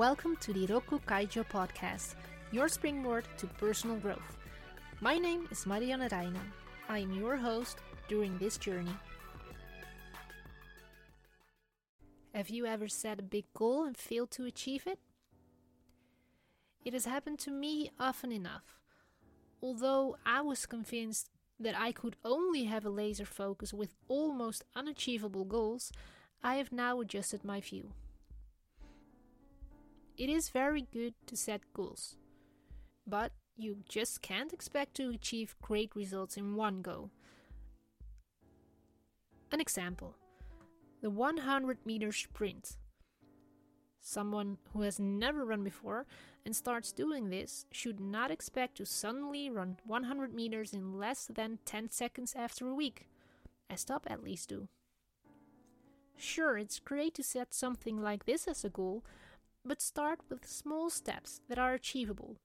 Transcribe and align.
Welcome 0.00 0.36
to 0.36 0.54
the 0.54 0.66
Rokku 0.66 0.98
Kaijo 1.02 1.44
podcast, 1.44 2.14
your 2.52 2.68
springboard 2.68 3.26
to 3.36 3.46
personal 3.46 3.96
growth. 3.96 4.38
My 5.02 5.18
name 5.18 5.46
is 5.50 5.66
Marianne 5.66 6.00
Reijnen. 6.00 6.48
I 6.88 7.00
am 7.00 7.12
your 7.12 7.36
host 7.36 7.76
during 8.08 8.38
this 8.38 8.56
journey. 8.56 8.96
Have 12.34 12.48
you 12.48 12.64
ever 12.64 12.88
set 12.88 13.18
a 13.18 13.22
big 13.22 13.44
goal 13.52 13.84
and 13.84 13.94
failed 13.94 14.30
to 14.30 14.46
achieve 14.46 14.86
it? 14.86 15.00
It 16.82 16.94
has 16.94 17.04
happened 17.04 17.38
to 17.40 17.50
me 17.50 17.90
often 18.00 18.32
enough. 18.32 18.80
Although 19.60 20.16
I 20.24 20.40
was 20.40 20.64
convinced 20.64 21.28
that 21.58 21.78
I 21.78 21.92
could 21.92 22.16
only 22.24 22.64
have 22.64 22.86
a 22.86 22.96
laser 23.02 23.26
focus 23.26 23.74
with 23.74 23.92
almost 24.08 24.64
unachievable 24.74 25.44
goals, 25.44 25.92
I 26.42 26.54
have 26.54 26.72
now 26.72 27.02
adjusted 27.02 27.44
my 27.44 27.60
view. 27.60 27.92
It 30.16 30.28
is 30.28 30.50
very 30.50 30.86
good 30.92 31.14
to 31.26 31.36
set 31.36 31.72
goals, 31.72 32.16
but 33.06 33.32
you 33.56 33.78
just 33.88 34.22
can't 34.22 34.52
expect 34.52 34.94
to 34.96 35.10
achieve 35.10 35.56
great 35.62 35.94
results 35.94 36.36
in 36.36 36.56
one 36.56 36.82
go. 36.82 37.10
An 39.52 39.60
example 39.60 40.14
the 41.00 41.10
100 41.10 41.78
meter 41.86 42.12
sprint. 42.12 42.76
Someone 44.02 44.58
who 44.72 44.82
has 44.82 44.98
never 44.98 45.44
run 45.44 45.62
before 45.62 46.06
and 46.44 46.56
starts 46.56 46.92
doing 46.92 47.28
this 47.28 47.66
should 47.70 48.00
not 48.00 48.30
expect 48.30 48.76
to 48.76 48.86
suddenly 48.86 49.50
run 49.50 49.76
100 49.86 50.34
meters 50.34 50.72
in 50.72 50.98
less 50.98 51.26
than 51.26 51.58
10 51.64 51.90
seconds 51.90 52.34
after 52.36 52.68
a 52.68 52.74
week, 52.74 53.08
as 53.68 53.84
top 53.84 54.06
athletes 54.08 54.46
do. 54.46 54.68
Sure, 56.16 56.58
it's 56.58 56.78
great 56.78 57.14
to 57.14 57.22
set 57.22 57.54
something 57.54 58.00
like 58.00 58.24
this 58.24 58.46
as 58.46 58.64
a 58.64 58.70
goal, 58.70 59.04
but 59.64 59.82
start 59.82 60.20
with 60.28 60.46
small 60.46 60.90
steps 60.90 61.40
that 61.48 61.58
are 61.58 61.74
achievable. 61.74 62.36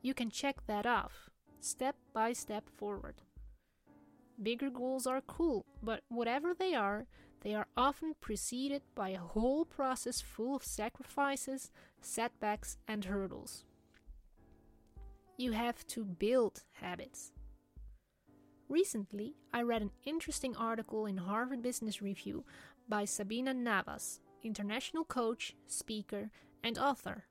You 0.00 0.14
can 0.14 0.30
check 0.30 0.66
that 0.66 0.86
off, 0.86 1.30
step 1.60 1.96
by 2.12 2.32
step 2.32 2.68
forward. 2.68 3.22
Bigger 4.42 4.70
goals 4.70 5.06
are 5.06 5.20
cool, 5.20 5.64
but 5.82 6.02
whatever 6.08 6.54
they 6.54 6.74
are, 6.74 7.06
they 7.42 7.54
are 7.54 7.66
often 7.76 8.14
preceded 8.20 8.82
by 8.94 9.10
a 9.10 9.18
whole 9.18 9.64
process 9.64 10.20
full 10.20 10.56
of 10.56 10.64
sacrifices, 10.64 11.70
setbacks, 12.00 12.76
and 12.88 13.04
hurdles. 13.04 13.64
You 15.36 15.52
have 15.52 15.86
to 15.88 16.04
build 16.04 16.62
habits. 16.72 17.32
Recently, 18.68 19.34
I 19.52 19.62
read 19.62 19.82
an 19.82 19.90
interesting 20.04 20.56
article 20.56 21.06
in 21.06 21.16
Harvard 21.16 21.62
Business 21.62 22.00
Review 22.00 22.44
by 22.88 23.04
Sabina 23.04 23.52
Nawaz 23.52 24.20
international 24.42 25.04
coach, 25.04 25.54
speaker, 25.66 26.30
and 26.62 26.78
author. 26.78 27.24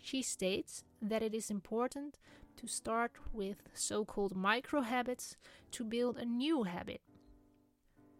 She 0.00 0.22
states 0.22 0.84
that 1.02 1.22
it 1.22 1.34
is 1.34 1.50
important 1.50 2.18
to 2.56 2.66
start 2.66 3.12
with 3.32 3.62
so 3.74 4.04
called 4.04 4.34
micro 4.34 4.80
habits 4.82 5.36
to 5.72 5.84
build 5.84 6.16
a 6.16 6.24
new 6.24 6.64
habit. 6.64 7.00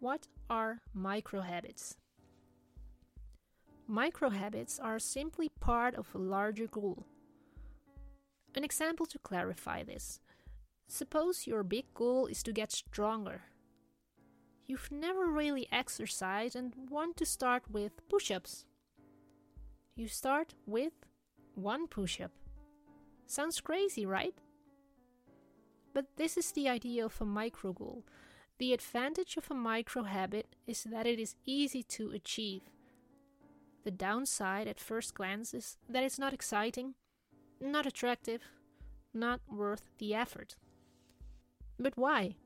What 0.00 0.28
are 0.48 0.80
micro 0.94 1.40
habits? 1.40 1.96
Micro 3.86 4.30
habits 4.30 4.78
are 4.78 4.98
simply 4.98 5.48
part 5.60 5.94
of 5.94 6.14
a 6.14 6.18
larger 6.18 6.66
goal. 6.66 7.06
An 8.54 8.64
example 8.64 9.06
to 9.06 9.18
clarify 9.18 9.82
this 9.82 10.20
suppose 10.90 11.46
your 11.46 11.62
big 11.62 11.84
goal 11.94 12.26
is 12.26 12.42
to 12.42 12.52
get 12.52 12.72
stronger 12.72 13.42
you've 14.68 14.92
never 14.92 15.26
really 15.26 15.66
exercised 15.72 16.54
and 16.54 16.74
want 16.90 17.16
to 17.16 17.26
start 17.26 17.64
with 17.70 18.06
push 18.08 18.30
ups. 18.30 18.66
You 19.96 20.06
start 20.06 20.54
with 20.66 20.92
one 21.54 21.88
push 21.88 22.20
up. 22.20 22.30
Sounds 23.26 23.60
crazy, 23.60 24.06
right? 24.06 24.34
But 25.94 26.06
this 26.16 26.36
is 26.36 26.52
the 26.52 26.68
idea 26.68 27.04
of 27.04 27.20
a 27.20 27.24
micro 27.24 27.72
goal. 27.72 28.04
The 28.58 28.72
advantage 28.72 29.36
of 29.36 29.50
a 29.50 29.54
micro 29.54 30.02
habit 30.02 30.54
is 30.66 30.84
that 30.84 31.06
it 31.06 31.18
is 31.18 31.34
easy 31.44 31.82
to 31.84 32.10
achieve. 32.10 32.62
The 33.84 33.90
downside 33.90 34.68
at 34.68 34.78
first 34.78 35.14
glance 35.14 35.54
is 35.54 35.78
that 35.88 36.04
it's 36.04 36.18
not 36.18 36.34
exciting, 36.34 36.94
not 37.60 37.86
attractive, 37.86 38.42
not 39.14 39.40
worth 39.50 39.88
the 39.98 40.14
effort. 40.14 40.56
But 41.78 41.96
why? 41.96 42.36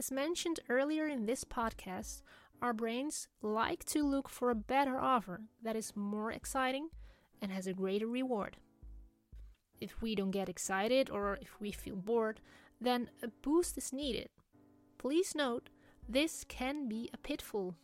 As 0.00 0.10
mentioned 0.10 0.60
earlier 0.70 1.06
in 1.06 1.26
this 1.26 1.44
podcast, 1.44 2.22
our 2.62 2.72
brains 2.72 3.28
like 3.42 3.84
to 3.84 4.02
look 4.02 4.30
for 4.30 4.48
a 4.48 4.54
better 4.54 4.98
offer 4.98 5.42
that 5.62 5.76
is 5.76 5.94
more 5.94 6.32
exciting 6.32 6.88
and 7.42 7.52
has 7.52 7.66
a 7.66 7.74
greater 7.74 8.06
reward. 8.06 8.56
If 9.78 10.00
we 10.00 10.14
don't 10.14 10.30
get 10.30 10.48
excited 10.48 11.10
or 11.10 11.38
if 11.42 11.60
we 11.60 11.70
feel 11.70 11.96
bored, 11.96 12.40
then 12.80 13.10
a 13.22 13.28
boost 13.28 13.76
is 13.76 13.92
needed. 13.92 14.30
Please 14.96 15.34
note, 15.34 15.68
this 16.08 16.46
can 16.48 16.88
be 16.88 17.10
a 17.12 17.18
pitfall. 17.18 17.74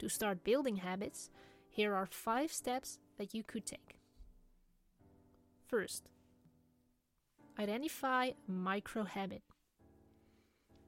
To 0.00 0.08
start 0.08 0.42
building 0.42 0.78
habits, 0.78 1.30
here 1.70 1.94
are 1.94 2.06
five 2.06 2.50
steps 2.52 2.98
that 3.18 3.34
you 3.34 3.44
could 3.44 3.66
take. 3.66 4.00
First, 5.68 6.08
identify 7.56 8.30
a 8.48 8.50
micro 8.50 9.04
habit. 9.04 9.42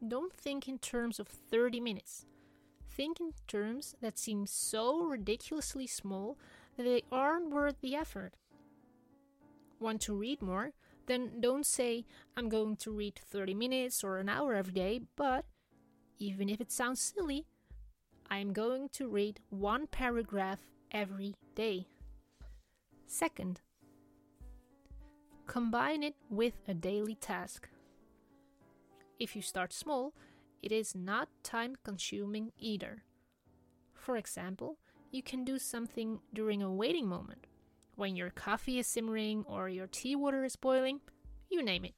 Don't 0.07 0.33
think 0.33 0.69
in 0.69 0.79
terms 0.79 1.19
of 1.19 1.29
30 1.29 1.81
minutes. 1.81 2.27
Think 2.91 3.21
in 3.21 3.33
terms 3.49 3.97
that 4.01 4.19
seem 4.19 4.47
so 4.47 5.05
ridiculously 5.05 5.87
small 5.87 6.39
that 6.77 6.85
they 6.85 7.03
aren't 7.11 7.51
worth 7.51 7.81
the 7.81 7.97
effort. 7.97 8.35
Want 9.81 10.01
to 10.03 10.15
read 10.15 10.43
more? 10.43 10.73
Then 11.07 11.41
don't 11.41 11.67
say, 11.67 12.05
I'm 12.37 12.49
going 12.49 12.77
to 12.77 12.91
read 12.91 13.19
30 13.31 13.55
minutes 13.55 14.05
or 14.05 14.19
an 14.19 14.29
hour 14.29 14.55
every 14.55 14.73
day, 14.73 15.01
but 15.17 15.45
even 16.19 16.49
if 16.49 16.61
it 16.61 16.71
sounds 16.71 17.01
silly, 17.01 17.47
I'm 18.31 18.53
going 18.53 18.89
to 18.91 19.09
read 19.09 19.41
one 19.51 19.87
paragraph 19.87 20.61
every 20.91 21.35
day. 21.55 21.87
Second, 23.07 23.61
combine 25.47 26.03
it 26.03 26.15
with 26.31 26.55
a 26.67 26.75
daily 26.75 27.15
task. 27.15 27.69
If 29.19 29.37
you 29.37 29.43
start 29.43 29.73
small, 29.73 30.13
it 30.63 30.73
is 30.73 30.95
not 30.95 31.29
time 31.43 31.77
consuming 31.85 32.53
either. 32.59 33.05
For 33.95 34.17
example, 34.17 34.79
you 35.11 35.23
can 35.23 35.45
do 35.45 35.59
something 35.59 36.21
during 36.33 36.63
a 36.63 36.73
waiting 36.73 37.07
moment, 37.09 37.47
when 37.97 38.17
your 38.17 38.31
coffee 38.31 38.79
is 38.79 38.87
simmering 38.87 39.45
or 39.47 39.69
your 39.69 39.87
tea 39.87 40.17
water 40.17 40.45
is 40.45 40.57
boiling, 40.57 41.01
you 41.49 41.63
name 41.63 41.85
it. 41.85 41.95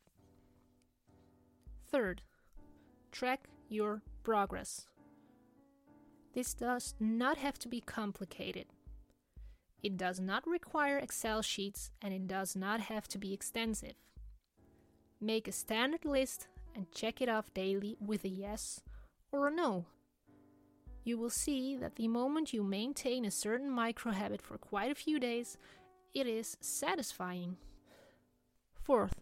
Third, 1.88 2.22
track 3.12 3.48
your 3.68 4.02
progress. 4.22 4.86
This 6.34 6.52
does 6.52 6.94
not 7.00 7.38
have 7.38 7.58
to 7.60 7.68
be 7.68 7.80
complicated. 7.80 8.66
It 9.82 9.96
does 9.96 10.20
not 10.20 10.46
require 10.46 10.98
Excel 10.98 11.40
sheets 11.40 11.90
and 12.02 12.12
it 12.12 12.26
does 12.26 12.54
not 12.54 12.80
have 12.80 13.08
to 13.08 13.18
be 13.18 13.32
extensive. 13.32 13.94
Make 15.18 15.48
a 15.48 15.52
standard 15.52 16.04
list 16.04 16.48
and 16.76 16.92
check 16.92 17.20
it 17.20 17.28
off 17.28 17.52
daily 17.54 17.96
with 17.98 18.24
a 18.24 18.28
yes 18.28 18.82
or 19.32 19.48
a 19.48 19.50
no. 19.50 19.86
You 21.02 21.18
will 21.18 21.30
see 21.30 21.76
that 21.76 21.96
the 21.96 22.08
moment 22.08 22.52
you 22.52 22.62
maintain 22.62 23.24
a 23.24 23.30
certain 23.30 23.70
micro 23.70 24.12
habit 24.12 24.42
for 24.42 24.58
quite 24.58 24.90
a 24.90 24.94
few 24.94 25.18
days, 25.18 25.56
it 26.14 26.26
is 26.26 26.56
satisfying. 26.60 27.56
Fourth, 28.82 29.14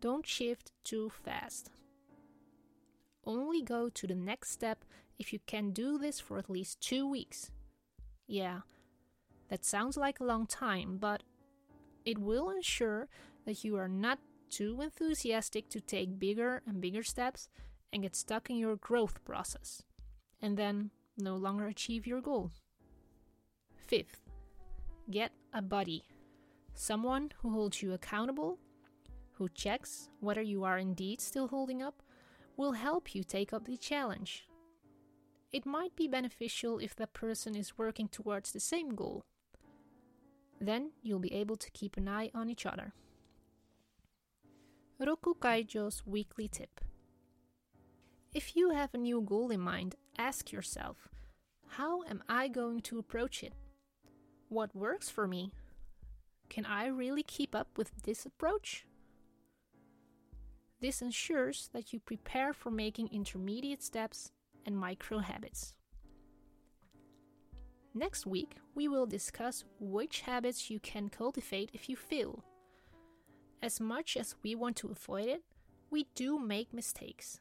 don't 0.00 0.26
shift 0.26 0.72
too 0.84 1.10
fast. 1.10 1.70
Only 3.26 3.62
go 3.62 3.88
to 3.88 4.06
the 4.06 4.14
next 4.14 4.50
step 4.50 4.84
if 5.18 5.32
you 5.32 5.38
can 5.46 5.70
do 5.70 5.98
this 5.98 6.20
for 6.20 6.38
at 6.38 6.50
least 6.50 6.80
two 6.80 7.08
weeks. 7.08 7.50
Yeah, 8.26 8.60
that 9.48 9.64
sounds 9.64 9.96
like 9.96 10.20
a 10.20 10.24
long 10.24 10.46
time, 10.46 10.98
but 10.98 11.22
it 12.04 12.18
will 12.18 12.50
ensure 12.50 13.08
that 13.46 13.64
you 13.64 13.76
are 13.76 13.88
not 13.88 14.18
too 14.50 14.80
enthusiastic 14.80 15.68
to 15.70 15.80
take 15.80 16.18
bigger 16.18 16.62
and 16.66 16.80
bigger 16.80 17.02
steps 17.02 17.48
and 17.92 18.02
get 18.02 18.16
stuck 18.16 18.50
in 18.50 18.56
your 18.56 18.76
growth 18.76 19.24
process, 19.24 19.82
and 20.42 20.56
then 20.56 20.90
no 21.18 21.36
longer 21.36 21.66
achieve 21.66 22.06
your 22.06 22.20
goal. 22.20 22.50
Fifth, 23.86 24.20
get 25.10 25.32
a 25.52 25.62
buddy. 25.62 26.04
Someone 26.74 27.30
who 27.36 27.50
holds 27.50 27.82
you 27.82 27.92
accountable, 27.92 28.58
who 29.32 29.48
checks 29.48 30.08
whether 30.20 30.42
you 30.42 30.64
are 30.64 30.78
indeed 30.78 31.20
still 31.20 31.48
holding 31.48 31.82
up, 31.82 32.02
will 32.56 32.72
help 32.72 33.14
you 33.14 33.22
take 33.22 33.52
up 33.52 33.64
the 33.64 33.76
challenge. 33.76 34.46
It 35.52 35.66
might 35.66 35.94
be 35.94 36.08
beneficial 36.08 36.78
if 36.78 36.96
that 36.96 37.12
person 37.12 37.54
is 37.54 37.78
working 37.78 38.08
towards 38.08 38.50
the 38.50 38.60
same 38.60 38.94
goal. 38.94 39.24
Then 40.60 40.90
you'll 41.02 41.20
be 41.20 41.32
able 41.32 41.56
to 41.56 41.70
keep 41.70 41.96
an 41.96 42.08
eye 42.08 42.30
on 42.34 42.48
each 42.48 42.66
other. 42.66 42.92
Rokku 45.00 45.36
Kaijo's 45.38 46.06
weekly 46.06 46.46
tip. 46.46 46.80
If 48.32 48.54
you 48.54 48.70
have 48.70 48.94
a 48.94 48.98
new 48.98 49.20
goal 49.20 49.50
in 49.50 49.60
mind, 49.60 49.96
ask 50.16 50.52
yourself 50.52 51.08
how 51.66 52.04
am 52.04 52.22
I 52.28 52.46
going 52.46 52.80
to 52.82 53.00
approach 53.00 53.42
it? 53.42 53.54
What 54.48 54.74
works 54.74 55.10
for 55.10 55.26
me? 55.26 55.50
Can 56.48 56.64
I 56.64 56.86
really 56.86 57.24
keep 57.24 57.56
up 57.56 57.76
with 57.76 57.90
this 58.04 58.24
approach? 58.24 58.86
This 60.80 61.02
ensures 61.02 61.70
that 61.72 61.92
you 61.92 61.98
prepare 61.98 62.52
for 62.52 62.70
making 62.70 63.08
intermediate 63.08 63.82
steps 63.82 64.30
and 64.64 64.78
micro 64.78 65.18
habits. 65.18 65.74
Next 67.92 68.26
week, 68.26 68.58
we 68.76 68.86
will 68.86 69.06
discuss 69.06 69.64
which 69.80 70.20
habits 70.20 70.70
you 70.70 70.78
can 70.78 71.08
cultivate 71.08 71.70
if 71.72 71.88
you 71.88 71.96
fail. 71.96 72.44
As 73.64 73.80
much 73.80 74.16
as 74.18 74.34
we 74.42 74.54
want 74.54 74.76
to 74.76 74.90
avoid 74.90 75.26
it, 75.26 75.42
we 75.90 76.06
do 76.14 76.38
make 76.38 76.74
mistakes. 76.74 77.40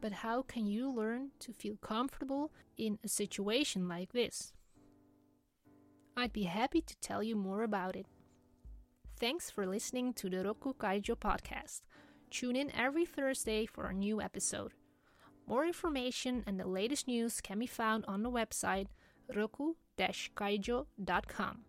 But 0.00 0.12
how 0.24 0.40
can 0.40 0.66
you 0.66 0.90
learn 0.90 1.32
to 1.40 1.52
feel 1.52 1.76
comfortable 1.76 2.50
in 2.78 2.98
a 3.04 3.08
situation 3.08 3.86
like 3.86 4.14
this? 4.14 4.54
I'd 6.16 6.32
be 6.32 6.44
happy 6.44 6.80
to 6.80 6.96
tell 7.02 7.22
you 7.22 7.36
more 7.36 7.64
about 7.64 7.96
it. 7.96 8.06
Thanks 9.20 9.50
for 9.50 9.66
listening 9.66 10.14
to 10.14 10.30
the 10.30 10.38
Rokku 10.38 10.74
Kaijo 10.74 11.16
podcast. 11.16 11.82
Tune 12.30 12.56
in 12.56 12.74
every 12.74 13.04
Thursday 13.04 13.66
for 13.66 13.88
a 13.88 13.92
new 13.92 14.22
episode. 14.22 14.72
More 15.46 15.66
information 15.66 16.44
and 16.46 16.58
the 16.58 16.66
latest 16.66 17.06
news 17.06 17.42
can 17.42 17.58
be 17.58 17.66
found 17.66 18.06
on 18.08 18.22
the 18.22 18.30
website 18.30 18.86
rokku-kaijo.com. 19.30 21.64